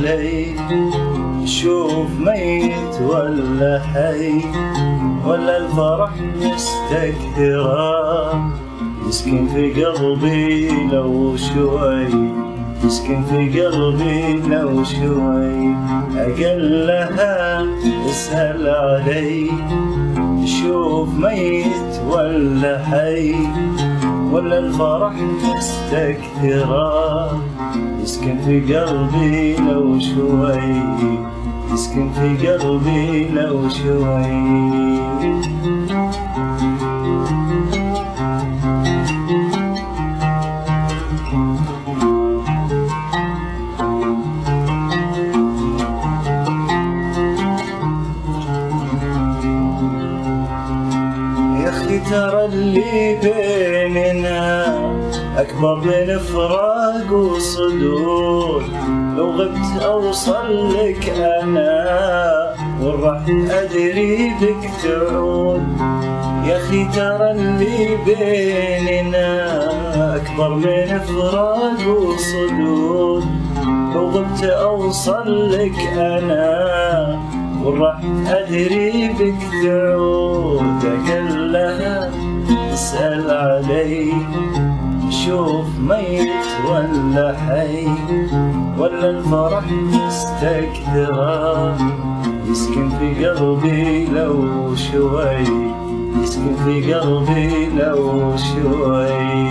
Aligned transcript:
علي. 0.00 0.56
شوف 1.44 2.10
ميت 2.18 3.00
ولا 3.02 3.80
حي 3.80 4.44
ولا 5.26 5.56
الفرح 5.56 6.10
مستكثرة. 6.36 7.80
يسكن 9.08 9.46
في 9.46 9.84
قلبي 9.84 10.70
لو 10.92 11.36
شوي 11.36 12.06
يسكن 12.84 13.22
في 13.22 13.60
قلبي 13.60 14.32
لو 14.32 14.84
شوي. 14.84 15.74
أقلها 16.16 17.64
اسأل 18.10 18.68
علي. 18.68 19.50
شوف 20.44 21.08
ميت 21.14 22.00
ولا 22.10 22.84
حي 22.84 23.34
ولا 24.32 24.58
الفرح 24.58 25.12
مستكثرة. 25.56 27.40
يسكن 28.02 28.38
في 28.44 28.74
قلبي 28.74 29.56
لو 29.56 29.98
شوي. 30.00 30.82
يسكن 31.72 32.10
في 32.12 32.46
قلبي 32.46 33.28
لو 33.28 33.68
شوي. 33.68 35.00
ترى 52.10 52.44
اللي 52.44 53.18
بيننا 53.22 54.99
أكبر 55.36 55.76
من 55.76 56.18
فراق 56.18 57.12
وصدور 57.12 58.62
لو 59.16 59.30
غبت 59.30 59.82
أوصل 59.82 60.72
لك 60.74 61.08
أنا 61.08 62.54
والراح 62.82 63.22
أدري 63.50 64.32
بك 64.40 64.70
تعود. 64.82 65.62
يا 66.46 66.56
أخي 66.56 66.84
ترى 66.84 67.30
اللي 67.30 67.98
بيننا 68.06 69.60
أكبر 70.16 70.48
من 70.54 70.98
فراق 70.98 71.88
وصدور 71.88 73.22
لو 73.94 74.08
غبت 74.08 74.44
أوصل 74.44 75.50
لك 75.50 75.78
أنا 75.96 77.20
وراح 77.64 78.00
أدري 78.26 79.08
بك 79.08 79.42
تعود. 79.64 80.62
اقلها 80.84 82.10
اسأل 82.72 83.30
علي. 83.30 84.12
شوف 85.30 85.66
ميت 85.78 86.30
ولا 86.68 87.36
حي 87.38 87.86
ولا 88.78 89.10
الفرح 89.10 89.64
مستكثرة 89.72 91.76
يسكن 92.50 92.88
في 92.98 93.26
قلبي 93.26 94.06
لو 94.06 94.74
شوي 94.74 95.42
يسكن 96.22 96.56
في 96.64 96.94
قلبي 96.94 97.66
لو 97.66 98.36
شوي. 98.36 99.50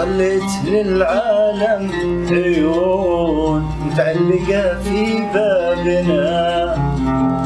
خليت 0.00 0.52
للعالم 0.64 1.90
عيون 2.30 3.64
متعلقة 3.86 4.78
في 4.84 5.24
بابنا. 5.34 6.74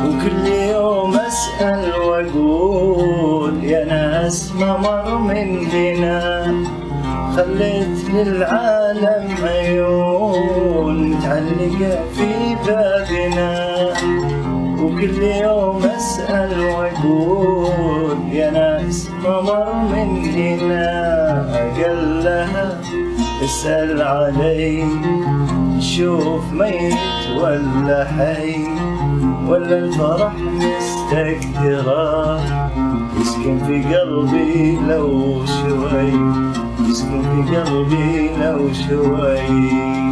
وكل 0.04 0.46
يوم 0.46 1.16
أسأل 1.16 2.00
وأقول 2.00 3.64
يا 3.64 3.84
ناس 3.84 4.52
ما 4.52 4.76
مر 4.76 5.18
من 5.18 5.66
هنا 5.66 6.54
خليت 7.36 8.10
للعالم 8.14 9.34
عيون 9.44 11.10
متعلقة 11.10 11.98
في 12.14 12.56
بابنا. 12.66 13.54
وكل 14.84 15.22
يوم 15.22 15.82
أسأل 15.96 16.60
وأقول 16.60 18.16
يا 18.32 18.50
ناس 18.50 19.10
مر 19.24 19.72
من 19.92 20.24
هنا 20.34 20.86
أقلها 21.54 22.80
اسأل 23.44 24.02
علي 24.02 24.84
شوف 25.80 26.52
ميت 26.52 26.94
ولا 27.40 28.04
حي 28.04 28.64
ولا 29.48 29.78
الفرح 29.78 30.32
مستكثرة 30.36 32.40
يسكن 33.20 33.58
في 33.66 33.94
قلبي 33.94 34.78
لو 34.88 35.40
شوي 35.46 36.12
يسكن 36.88 37.22
في 37.22 37.56
قلبي 37.56 38.30
لو 38.42 38.72
شوي. 38.72 40.03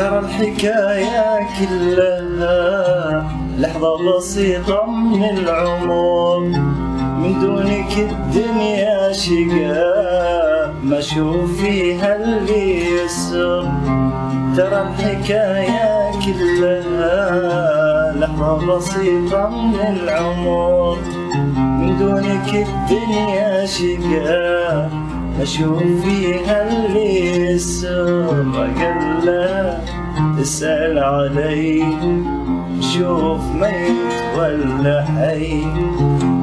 ترى 0.00 0.18
الحكاية 0.18 1.48
كلها 1.58 3.24
لحظة 3.58 4.16
بسيطة 4.16 4.86
من 4.86 5.24
العمر. 5.24 6.40
من 7.20 7.40
دونك 7.40 7.92
الدنيا 7.98 9.12
شقاء 9.12 10.74
ما 10.84 10.98
أشوف 10.98 11.60
فيها 11.60 12.16
اللي 12.16 12.90
يسر. 12.90 13.68
ترى 14.56 14.82
الحكاية 14.88 16.10
كلها 16.24 18.12
لحظة 18.16 18.76
بسيطة 18.76 19.48
من 19.48 19.74
العمر. 19.74 20.98
من 21.56 21.98
دونك 21.98 22.66
الدنيا 22.68 23.66
شقاء 23.66 24.90
أشوف 25.42 25.82
فيها 26.04 26.68
اللي 26.68 27.36
يسر 27.52 28.44
أقله 28.54 29.80
تسأل 30.38 30.98
علي. 30.98 31.84
شوف 32.80 33.40
ميت 33.60 33.96
ولا 34.38 35.04
حي 35.04 35.62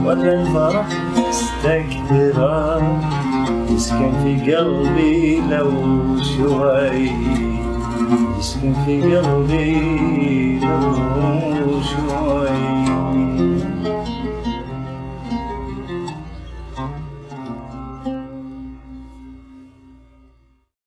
ولا 0.05 0.41
الفرح 0.41 0.87
مستكثرة 1.29 2.81
يسكن 3.71 4.11
في 4.23 4.55
قلبي 4.55 5.41
لو 5.49 5.71
شوي. 6.37 7.11
يسكن 8.39 8.73
في 8.85 9.17
قلبي 9.17 10.59
لو 10.59 11.81
شوي. 11.81 12.86